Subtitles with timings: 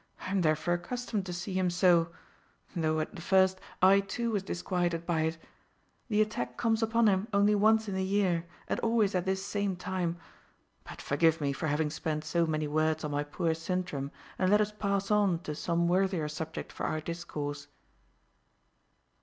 [0.19, 2.09] I am therefore accustomed to see him so;
[2.75, 5.37] though, at the first, I too was disquieted by it.
[6.09, 9.75] The attack comes upon him only once in the year, and always at this same
[9.75, 10.17] time.
[10.85, 14.09] But forgive me for having spent so many words on my poor Sintram,
[14.39, 17.67] and let us pass on to some worthier subject for our discourse."